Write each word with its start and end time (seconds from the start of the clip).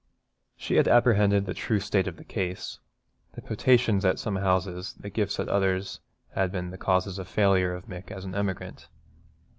She 0.55 0.77
had 0.77 0.87
apprehended 0.87 1.45
the 1.45 1.53
true 1.53 1.79
state 1.79 2.07
of 2.07 2.15
the 2.15 2.23
case. 2.23 2.79
The 3.35 3.41
potations 3.43 4.03
at 4.03 4.17
some 4.17 4.37
houses, 4.37 4.95
the 4.99 5.11
gifts 5.11 5.39
at 5.39 5.47
others, 5.47 5.99
had 6.33 6.51
been 6.51 6.71
the 6.71 6.77
causes 6.79 7.19
of 7.19 7.27
the 7.27 7.31
failure 7.33 7.75
of 7.75 7.85
Mick 7.85 8.09
as 8.09 8.25
an 8.25 8.33
emigrant. 8.33 8.87